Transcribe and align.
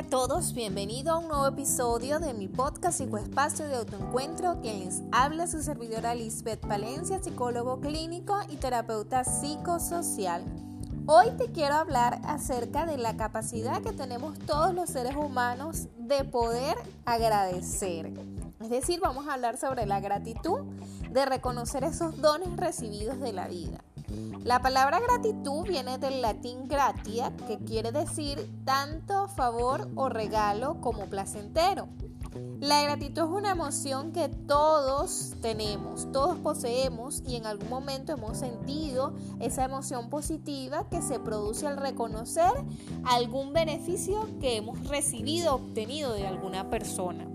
A 0.00 0.02
todos, 0.02 0.54
bienvenido 0.54 1.12
a 1.12 1.18
un 1.18 1.28
nuevo 1.28 1.46
episodio 1.46 2.20
de 2.20 2.32
mi 2.32 2.48
podcast 2.48 2.96
Psicoespacio 2.96 3.68
de 3.68 3.76
Autoencuentro, 3.76 4.58
quien 4.62 4.80
les 4.80 5.02
habla 5.12 5.46
su 5.46 5.62
servidora 5.62 6.14
Lisbeth 6.14 6.66
Palencia, 6.66 7.22
psicólogo 7.22 7.82
clínico 7.82 8.38
y 8.48 8.56
terapeuta 8.56 9.24
psicosocial. 9.24 10.42
Hoy 11.04 11.26
te 11.36 11.52
quiero 11.52 11.74
hablar 11.74 12.18
acerca 12.24 12.86
de 12.86 12.96
la 12.96 13.18
capacidad 13.18 13.82
que 13.82 13.92
tenemos 13.92 14.38
todos 14.38 14.72
los 14.72 14.88
seres 14.88 15.16
humanos 15.16 15.88
de 15.98 16.24
poder 16.24 16.78
agradecer. 17.04 18.10
Es 18.58 18.70
decir, 18.70 19.00
vamos 19.00 19.28
a 19.28 19.34
hablar 19.34 19.58
sobre 19.58 19.84
la 19.84 20.00
gratitud, 20.00 20.60
de 21.10 21.26
reconocer 21.26 21.84
esos 21.84 22.18
dones 22.22 22.56
recibidos 22.56 23.20
de 23.20 23.34
la 23.34 23.48
vida. 23.48 23.84
La 24.44 24.60
palabra 24.60 25.00
gratitud 25.00 25.64
viene 25.68 25.98
del 25.98 26.22
latín 26.22 26.66
gratia, 26.66 27.32
que 27.46 27.58
quiere 27.58 27.92
decir 27.92 28.50
tanto 28.64 29.28
favor 29.28 29.88
o 29.96 30.08
regalo 30.08 30.80
como 30.80 31.06
placentero. 31.06 31.88
La 32.60 32.82
gratitud 32.82 33.22
es 33.22 33.28
una 33.28 33.50
emoción 33.50 34.12
que 34.12 34.28
todos 34.28 35.34
tenemos, 35.40 36.10
todos 36.12 36.38
poseemos 36.38 37.22
y 37.26 37.36
en 37.36 37.46
algún 37.46 37.68
momento 37.68 38.12
hemos 38.12 38.38
sentido 38.38 39.14
esa 39.40 39.64
emoción 39.64 40.10
positiva 40.10 40.88
que 40.88 41.02
se 41.02 41.18
produce 41.18 41.66
al 41.66 41.76
reconocer 41.76 42.52
algún 43.04 43.52
beneficio 43.52 44.28
que 44.40 44.56
hemos 44.56 44.86
recibido, 44.86 45.54
obtenido 45.56 46.12
de 46.12 46.26
alguna 46.26 46.70
persona. 46.70 47.26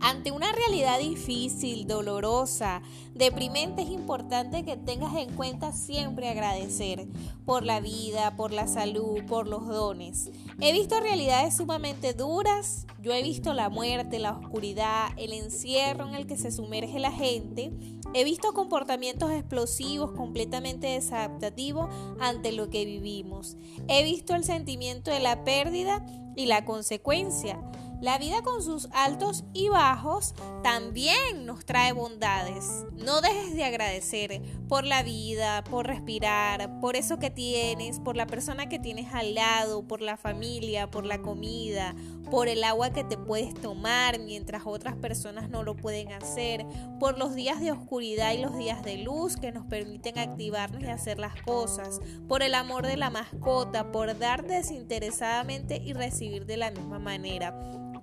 Ante 0.00 0.30
una 0.30 0.52
realidad 0.52 0.98
difícil, 0.98 1.86
dolorosa, 1.86 2.82
deprimente, 3.14 3.82
es 3.82 3.90
importante 3.90 4.64
que 4.64 4.76
tengas 4.76 5.14
en 5.16 5.34
cuenta 5.34 5.72
siempre 5.72 6.28
agradecer 6.28 7.06
por 7.44 7.64
la 7.64 7.80
vida, 7.80 8.36
por 8.36 8.52
la 8.52 8.68
salud, 8.68 9.24
por 9.26 9.46
los 9.46 9.66
dones. 9.66 10.30
He 10.60 10.72
visto 10.72 11.00
realidades 11.00 11.56
sumamente 11.56 12.12
duras, 12.12 12.86
yo 13.00 13.12
he 13.12 13.22
visto 13.22 13.54
la 13.54 13.68
muerte, 13.68 14.18
la 14.18 14.32
oscuridad, 14.32 15.08
el 15.16 15.32
encierro 15.32 16.08
en 16.08 16.14
el 16.14 16.26
que 16.26 16.36
se 16.36 16.50
sumerge 16.50 16.98
la 16.98 17.12
gente. 17.12 17.72
He 18.14 18.24
visto 18.24 18.52
comportamientos 18.52 19.30
explosivos 19.30 20.12
completamente 20.12 20.88
desadaptativos 20.88 21.88
ante 22.20 22.52
lo 22.52 22.68
que 22.68 22.84
vivimos. 22.84 23.56
He 23.88 24.04
visto 24.04 24.34
el 24.34 24.44
sentimiento 24.44 25.10
de 25.10 25.20
la 25.20 25.44
pérdida 25.44 26.04
y 26.36 26.46
la 26.46 26.64
consecuencia. 26.64 27.60
La 28.02 28.18
vida 28.18 28.42
con 28.42 28.62
sus 28.62 28.88
altos 28.92 29.44
y 29.54 29.68
bajos 29.68 30.34
también 30.62 31.46
nos 31.46 31.64
trae 31.64 31.92
bondades. 31.92 32.84
No 32.92 33.22
dejes 33.22 33.54
de 33.54 33.64
agradecer 33.64 34.42
por 34.68 34.84
la 34.84 35.02
vida, 35.02 35.64
por 35.64 35.86
respirar, 35.86 36.78
por 36.80 36.96
eso 36.96 37.18
que 37.18 37.30
tienes, 37.30 37.98
por 38.00 38.14
la 38.14 38.26
persona 38.26 38.68
que 38.68 38.78
tienes 38.78 39.14
al 39.14 39.34
lado, 39.34 39.86
por 39.86 40.02
la 40.02 40.18
familia, 40.18 40.90
por 40.90 41.06
la 41.06 41.22
comida, 41.22 41.94
por 42.30 42.48
el 42.48 42.64
agua 42.64 42.90
que 42.90 43.04
te 43.04 43.16
puedes 43.16 43.54
tomar 43.54 44.18
mientras 44.18 44.62
otras 44.66 44.96
personas 44.96 45.48
no 45.48 45.62
lo 45.62 45.74
pueden 45.74 46.12
hacer, 46.12 46.66
por 47.00 47.18
los 47.18 47.34
días 47.34 47.60
de 47.60 47.72
oscuridad 47.72 48.32
y 48.32 48.38
los 48.38 48.58
días 48.58 48.82
de 48.82 48.98
luz 48.98 49.36
que 49.36 49.52
nos 49.52 49.64
permiten 49.66 50.18
activarnos 50.18 50.82
y 50.82 50.88
hacer 50.88 51.18
las 51.18 51.40
cosas, 51.42 52.00
por 52.28 52.42
el 52.42 52.54
amor 52.54 52.86
de 52.86 52.98
la 52.98 53.08
mascota, 53.08 53.90
por 53.90 54.18
dar 54.18 54.46
desinteresadamente 54.46 55.80
y 55.82 55.94
recibir 55.94 56.44
de 56.44 56.58
la 56.58 56.70
misma 56.70 56.98
manera 56.98 57.54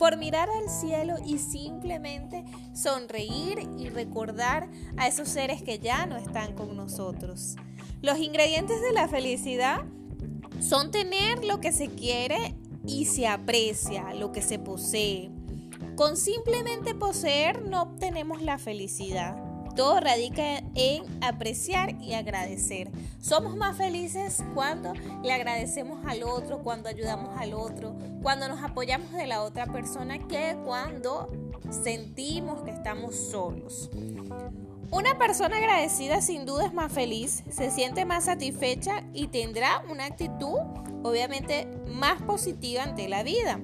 por 0.00 0.16
mirar 0.16 0.48
al 0.48 0.70
cielo 0.70 1.16
y 1.26 1.36
simplemente 1.36 2.42
sonreír 2.72 3.58
y 3.78 3.90
recordar 3.90 4.66
a 4.96 5.06
esos 5.06 5.28
seres 5.28 5.62
que 5.62 5.78
ya 5.78 6.06
no 6.06 6.16
están 6.16 6.54
con 6.54 6.74
nosotros. 6.74 7.56
Los 8.00 8.18
ingredientes 8.18 8.80
de 8.80 8.94
la 8.94 9.08
felicidad 9.08 9.82
son 10.58 10.90
tener 10.90 11.44
lo 11.44 11.60
que 11.60 11.70
se 11.70 11.88
quiere 11.88 12.54
y 12.86 13.04
se 13.04 13.26
aprecia, 13.26 14.14
lo 14.14 14.32
que 14.32 14.40
se 14.40 14.58
posee. 14.58 15.30
Con 15.96 16.16
simplemente 16.16 16.94
poseer 16.94 17.60
no 17.68 17.82
obtenemos 17.82 18.40
la 18.40 18.56
felicidad. 18.56 19.49
Todo 19.76 20.00
radica 20.00 20.58
en 20.74 21.04
apreciar 21.22 21.94
y 22.00 22.14
agradecer. 22.14 22.90
Somos 23.20 23.56
más 23.56 23.76
felices 23.76 24.44
cuando 24.54 24.92
le 25.22 25.32
agradecemos 25.32 26.04
al 26.06 26.22
otro, 26.22 26.62
cuando 26.62 26.88
ayudamos 26.88 27.38
al 27.38 27.54
otro, 27.54 27.94
cuando 28.22 28.48
nos 28.48 28.62
apoyamos 28.62 29.12
de 29.12 29.26
la 29.26 29.42
otra 29.42 29.66
persona 29.66 30.18
que 30.26 30.56
cuando 30.64 31.30
sentimos 31.70 32.62
que 32.62 32.70
estamos 32.70 33.16
solos. 33.16 33.90
Una 34.90 35.16
persona 35.18 35.58
agradecida 35.58 36.20
sin 36.20 36.46
duda 36.46 36.66
es 36.66 36.74
más 36.74 36.92
feliz, 36.92 37.44
se 37.48 37.70
siente 37.70 38.04
más 38.04 38.24
satisfecha 38.24 39.04
y 39.14 39.28
tendrá 39.28 39.84
una 39.88 40.06
actitud 40.06 40.58
obviamente 41.04 41.68
más 41.86 42.20
positiva 42.22 42.82
ante 42.82 43.08
la 43.08 43.22
vida. 43.22 43.60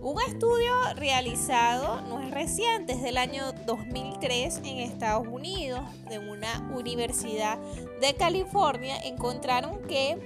Un 0.00 0.20
estudio 0.22 0.72
realizado 0.94 2.02
no 2.02 2.20
es 2.20 2.30
reciente, 2.30 2.92
es 2.92 3.02
del 3.02 3.18
año 3.18 3.52
2003 3.66 4.58
en 4.58 4.78
Estados 4.78 5.26
Unidos, 5.26 5.80
de 6.08 6.20
una 6.20 6.70
universidad 6.72 7.58
de 8.00 8.14
California, 8.14 8.96
encontraron 9.02 9.82
que 9.88 10.16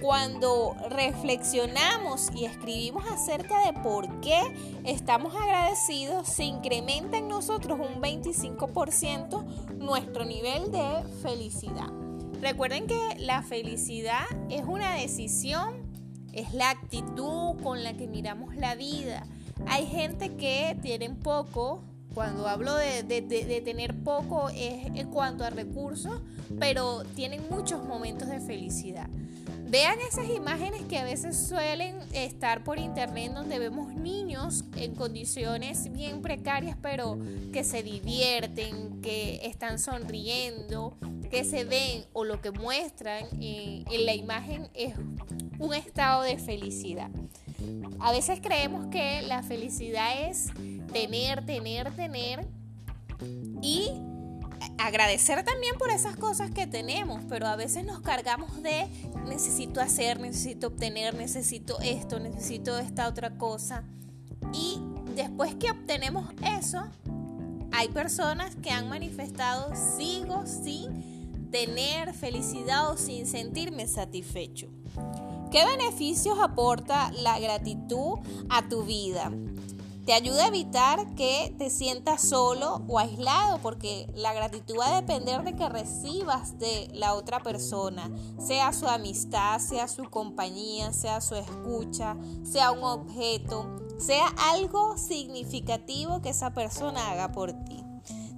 cuando 0.00 0.74
reflexionamos 0.88 2.30
y 2.34 2.46
escribimos 2.46 3.04
acerca 3.10 3.66
de 3.66 3.78
por 3.80 4.20
qué 4.20 4.40
estamos 4.84 5.34
agradecidos, 5.34 6.26
se 6.26 6.44
incrementa 6.44 7.18
en 7.18 7.28
nosotros 7.28 7.78
un 7.78 8.00
25% 8.00 9.44
nuestro 9.74 10.24
nivel 10.24 10.72
de 10.72 11.02
felicidad. 11.20 11.92
Recuerden 12.40 12.86
que 12.86 13.16
la 13.18 13.42
felicidad 13.42 14.24
es 14.48 14.64
una 14.64 14.94
decisión 14.94 15.87
es 16.32 16.54
la 16.54 16.70
actitud 16.70 17.60
con 17.62 17.82
la 17.84 17.96
que 17.96 18.06
miramos 18.06 18.56
la 18.56 18.74
vida. 18.74 19.26
Hay 19.66 19.86
gente 19.86 20.34
que 20.36 20.76
tienen 20.82 21.16
poco, 21.16 21.82
cuando 22.14 22.48
hablo 22.48 22.74
de, 22.74 23.02
tener 23.64 23.94
poco 24.02 24.48
es 24.50 24.86
en 24.86 25.10
cuanto 25.10 25.44
a 25.44 25.50
recursos, 25.50 26.20
pero 26.58 27.04
tienen 27.14 27.42
muchos 27.50 27.84
momentos 27.84 28.28
de 28.28 28.40
felicidad. 28.40 29.08
Vean 29.70 29.98
esas 30.00 30.30
imágenes 30.30 30.80
que 30.88 30.96
a 30.96 31.04
veces 31.04 31.36
suelen 31.36 31.96
estar 32.14 32.64
por 32.64 32.78
internet 32.78 33.32
donde 33.34 33.58
vemos 33.58 33.94
niños 33.94 34.64
en 34.76 34.94
condiciones 34.94 35.92
bien 35.92 36.22
precarias, 36.22 36.76
pero 36.80 37.18
que 37.52 37.64
se 37.64 37.82
divierten, 37.82 39.02
que 39.02 39.40
están 39.42 39.78
sonriendo, 39.78 40.96
que 41.30 41.44
se 41.44 41.64
ven 41.64 42.06
o 42.14 42.24
lo 42.24 42.40
que 42.40 42.50
muestran 42.50 43.26
en 43.40 44.06
la 44.06 44.14
imagen 44.14 44.70
es 44.72 44.94
un 45.58 45.74
estado 45.74 46.22
de 46.22 46.38
felicidad. 46.38 47.10
A 48.00 48.12
veces 48.12 48.40
creemos 48.40 48.86
que 48.86 49.22
la 49.22 49.42
felicidad 49.42 50.28
es 50.28 50.46
tener, 50.92 51.44
tener, 51.44 51.94
tener 51.94 52.46
y 53.60 53.90
agradecer 54.78 55.44
también 55.44 55.76
por 55.76 55.90
esas 55.90 56.16
cosas 56.16 56.50
que 56.50 56.66
tenemos, 56.66 57.22
pero 57.28 57.46
a 57.46 57.56
veces 57.56 57.84
nos 57.84 58.00
cargamos 58.00 58.62
de 58.62 58.86
necesito 59.26 59.80
hacer, 59.80 60.20
necesito 60.20 60.68
obtener, 60.68 61.14
necesito 61.14 61.78
esto, 61.80 62.20
necesito 62.20 62.78
esta 62.78 63.08
otra 63.08 63.36
cosa. 63.36 63.84
Y 64.52 64.80
después 65.14 65.54
que 65.56 65.70
obtenemos 65.70 66.26
eso, 66.56 66.84
hay 67.72 67.88
personas 67.88 68.54
que 68.56 68.70
han 68.70 68.88
manifestado 68.88 69.72
sigo 69.96 70.46
sin 70.46 71.50
tener 71.50 72.14
felicidad 72.14 72.90
o 72.90 72.96
sin 72.96 73.26
sentirme 73.26 73.86
satisfecho. 73.88 74.68
¿Qué 75.50 75.64
beneficios 75.64 76.38
aporta 76.42 77.10
la 77.12 77.38
gratitud 77.38 78.18
a 78.50 78.68
tu 78.68 78.82
vida? 78.82 79.32
Te 80.04 80.12
ayuda 80.12 80.44
a 80.44 80.48
evitar 80.48 81.14
que 81.14 81.54
te 81.56 81.70
sientas 81.70 82.20
solo 82.20 82.82
o 82.86 82.98
aislado 82.98 83.58
porque 83.62 84.10
la 84.14 84.34
gratitud 84.34 84.76
va 84.78 84.88
a 84.88 85.00
depender 85.00 85.44
de 85.44 85.56
que 85.56 85.70
recibas 85.70 86.58
de 86.58 86.90
la 86.92 87.14
otra 87.14 87.40
persona, 87.40 88.10
sea 88.38 88.74
su 88.74 88.86
amistad, 88.88 89.58
sea 89.58 89.88
su 89.88 90.10
compañía, 90.10 90.92
sea 90.92 91.22
su 91.22 91.34
escucha, 91.34 92.18
sea 92.42 92.70
un 92.70 92.84
objeto, 92.84 93.80
sea 93.98 94.26
algo 94.50 94.98
significativo 94.98 96.20
que 96.20 96.28
esa 96.28 96.52
persona 96.52 97.10
haga 97.10 97.32
por 97.32 97.54
ti. 97.64 97.82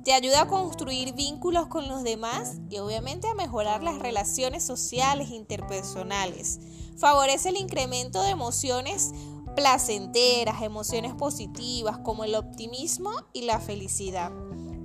Te 0.04 0.12
ayuda 0.12 0.42
a 0.42 0.48
construir 0.48 1.12
vínculos 1.12 1.66
con 1.66 1.88
los 1.88 2.04
demás 2.04 2.58
y 2.70 2.78
obviamente 2.78 3.28
a 3.28 3.34
mejorar 3.34 3.82
las 3.82 3.98
relaciones 3.98 4.64
sociales 4.64 5.30
interpersonales. 5.30 6.60
Favorece 7.00 7.48
el 7.48 7.56
incremento 7.56 8.22
de 8.22 8.28
emociones 8.28 9.12
placenteras, 9.56 10.60
emociones 10.60 11.14
positivas 11.14 11.96
como 11.96 12.24
el 12.24 12.34
optimismo 12.34 13.10
y 13.32 13.42
la 13.42 13.58
felicidad. 13.58 14.30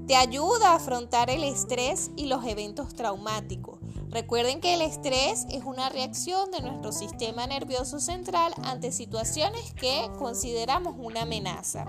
Te 0.08 0.16
ayuda 0.16 0.72
a 0.72 0.76
afrontar 0.76 1.30
el 1.30 1.44
estrés 1.44 2.12
y 2.16 2.28
los 2.28 2.46
eventos 2.46 2.94
traumáticos. 2.94 3.80
Recuerden 4.10 4.62
que 4.62 4.76
el 4.76 4.82
estrés 4.82 5.46
es 5.50 5.66
una 5.66 5.90
reacción 5.90 6.52
de 6.52 6.62
nuestro 6.62 6.94
sistema 6.94 7.48
nervioso 7.48 8.00
central 8.00 8.54
ante 8.64 8.94
situaciones 8.94 9.74
que 9.74 10.10
consideramos 10.18 10.96
una 10.98 11.24
amenaza. 11.24 11.84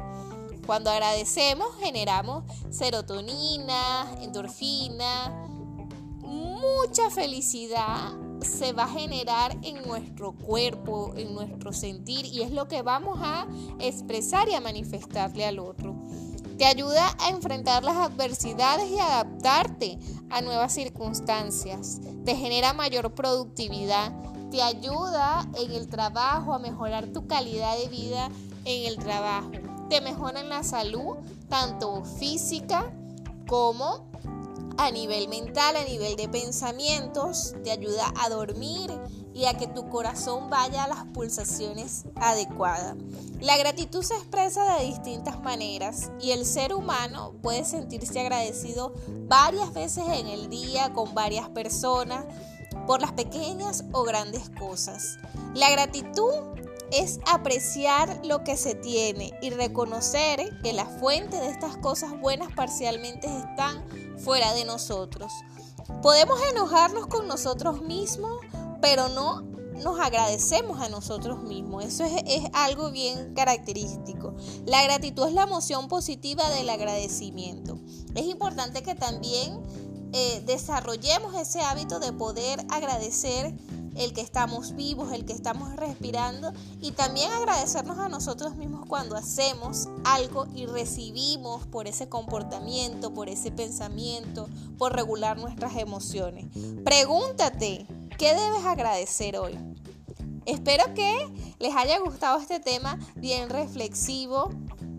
Cuando 0.67 0.91
agradecemos 0.91 1.69
generamos 1.79 2.43
serotonina, 2.71 4.13
endorfina, 4.21 5.47
mucha 6.19 7.11
felicidad 7.11 8.26
se 8.43 8.73
va 8.73 8.85
a 8.85 8.89
generar 8.89 9.57
en 9.63 9.83
nuestro 9.87 10.33
cuerpo, 10.33 11.13
en 11.17 11.35
nuestro 11.35 11.73
sentir 11.73 12.27
y 12.27 12.43
es 12.43 12.51
lo 12.51 12.69
que 12.69 12.83
vamos 12.83 13.19
a 13.21 13.47
expresar 13.79 14.49
y 14.49 14.55
a 14.55 14.61
manifestarle 14.61 15.45
al 15.45 15.59
otro. 15.59 15.95
Te 16.59 16.65
ayuda 16.65 17.15
a 17.19 17.29
enfrentar 17.29 17.85
las 17.85 17.97
adversidades 17.97 18.91
y 18.91 18.99
adaptarte 18.99 19.99
a 20.31 20.41
nuevas 20.41 20.73
circunstancias. 20.73 22.01
Te 22.25 22.35
genera 22.35 22.73
mayor 22.73 23.15
productividad. 23.15 24.13
Te 24.51 24.63
ayuda 24.63 25.47
en 25.61 25.73
el 25.73 25.89
trabajo 25.89 26.55
a 26.55 26.59
mejorar 26.59 27.09
tu 27.09 27.27
calidad 27.27 27.77
de 27.77 27.89
vida 27.89 28.31
en 28.65 28.87
el 28.87 28.97
trabajo. 28.97 29.51
Te 29.91 30.01
mejora 30.01 30.41
en 30.41 30.49
la 30.49 30.63
salud, 30.63 31.17
tanto 31.51 32.05
física 32.05 32.91
como 33.47 34.11
a 34.79 34.91
nivel 34.91 35.29
mental, 35.29 35.77
a 35.77 35.85
nivel 35.85 36.17
de 36.17 36.29
pensamientos, 36.29 37.55
te 37.65 37.71
ayuda 37.71 38.13
a 38.21 38.29
dormir 38.29 38.91
y 39.35 39.45
a 39.45 39.55
que 39.55 39.67
tu 39.67 39.89
corazón 39.91 40.49
vaya 40.49 40.85
a 40.85 40.89
las 40.89 41.05
pulsaciones 41.13 42.05
adecuadas. 42.17 42.97
La 43.41 43.57
gratitud 43.59 44.03
se 44.03 44.15
expresa 44.15 44.79
de 44.79 44.87
distintas 44.87 45.41
maneras 45.43 46.11
y 46.21 46.31
el 46.31 46.47
ser 46.47 46.75
humano 46.75 47.35
puede 47.43 47.65
sentirse 47.65 48.21
agradecido 48.21 48.95
varias 49.29 49.73
veces 49.75 50.05
en 50.09 50.27
el 50.27 50.49
día 50.49 50.93
con 50.95 51.15
varias 51.15 51.49
personas 51.51 52.25
por 52.87 53.01
las 53.01 53.13
pequeñas 53.13 53.85
o 53.93 54.05
grandes 54.05 54.49
cosas. 54.59 55.19
La 55.55 55.71
gratitud 55.71 56.33
es 56.93 57.21
apreciar 57.27 58.21
lo 58.25 58.45
que 58.45 58.57
se 58.57 58.75
tiene 58.75 59.33
y 59.43 59.51
reconocer 59.51 60.59
que 60.63 60.73
la 60.73 60.87
fuente 60.87 61.37
de 61.37 61.49
estas 61.49 61.77
cosas 61.79 62.19
buenas 62.21 62.53
parcialmente 62.53 63.27
están 63.27 63.85
fuera 64.19 64.55
de 64.55 64.65
nosotros. 64.65 65.33
Podemos 66.03 66.39
enojarnos 66.51 67.07
con 67.07 67.29
nosotros 67.29 67.83
mismos, 67.83 68.41
pero 68.81 69.09
no 69.09 69.43
nos 69.83 70.01
agradecemos 70.01 70.81
a 70.81 70.89
nosotros 70.89 71.43
mismos. 71.43 71.85
Eso 71.85 72.05
es, 72.05 72.45
algo 72.53 72.91
bien 72.91 73.35
característico. 73.35 74.35
La 74.65 74.83
gratitud 74.83 75.27
es 75.29 75.35
la 75.35 75.43
emoción 75.43 75.89
positiva 75.89 76.49
del 76.51 76.69
agradecimiento. 76.71 77.79
Es 78.15 78.25
importante 78.27 78.83
que 78.83 78.95
también 78.95 79.61
eh, 80.13 80.43
desarrollemos 80.47 81.35
ese 81.35 81.61
hábito 81.61 81.99
de 81.99 82.13
poder 82.13 82.65
agradecer 82.71 83.55
el 83.97 84.13
que 84.13 84.21
estamos 84.21 84.75
vivos, 84.75 85.13
el 85.13 85.25
que 85.25 85.33
estamos 85.33 85.75
respirando 85.77 86.53
y 86.81 86.93
también 86.93 87.33
agradecernos 87.33 87.99
a 87.99 88.09
nosotros 88.09 88.57
mismos 88.57 88.87
cuando 88.87 89.17
hacemos 89.17 89.89
algo 90.05 90.47
y 90.55 90.67
recibimos 90.67 91.67
por 91.67 91.87
ese 91.87 92.09
comportamiento, 92.09 93.13
por 93.13 93.29
ese 93.29 93.51
pensamiento, 93.51 94.49
por 94.79 94.95
regular 94.95 95.39
nuestras 95.39 95.77
emociones. 95.77 96.47
Pregúntate, 96.85 97.87
¿qué 98.19 98.35
debes 98.35 98.65
agradecer 98.65 99.37
hoy? 99.39 99.59
Espero 100.45 100.95
que 100.95 101.55
les 101.59 101.75
haya 101.75 101.99
gustado 101.99 102.39
este 102.39 102.61
tema 102.61 102.99
bien 103.17 103.51
reflexivo, 103.51 104.51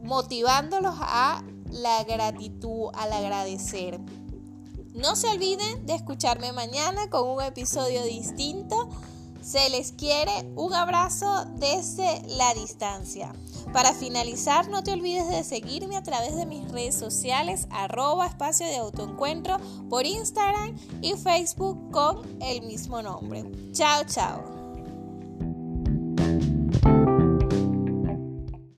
motivándolos 0.03 0.95
a 0.99 1.43
la 1.71 2.03
gratitud, 2.03 2.89
al 2.93 3.13
agradecer. 3.13 3.99
No 4.97 5.15
se 5.15 5.27
olviden 5.27 5.85
de 5.85 5.93
escucharme 5.93 6.51
mañana 6.51 7.07
con 7.11 7.29
un 7.29 7.43
episodio 7.43 8.03
distinto. 8.03 8.89
Se 9.43 9.69
les 9.69 9.91
quiere 9.91 10.31
un 10.55 10.73
abrazo 10.73 11.45
desde 11.57 12.23
la 12.35 12.55
distancia. 12.55 13.31
Para 13.71 13.93
finalizar, 13.93 14.69
no 14.69 14.81
te 14.81 14.93
olvides 14.93 15.29
de 15.29 15.43
seguirme 15.43 15.97
a 15.97 16.03
través 16.03 16.35
de 16.35 16.47
mis 16.47 16.69
redes 16.71 16.95
sociales, 16.95 17.67
arroba 17.69 18.25
espacio 18.25 18.65
de 18.65 18.77
autoencuentro 18.77 19.57
por 19.87 20.07
Instagram 20.07 20.75
y 21.03 21.13
Facebook 21.13 21.91
con 21.91 22.41
el 22.41 22.63
mismo 22.63 23.03
nombre. 23.03 23.45
Chao, 23.73 24.03
chao. 24.03 24.56